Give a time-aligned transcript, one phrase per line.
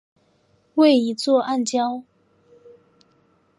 [0.73, 2.01] 为一座暗礁。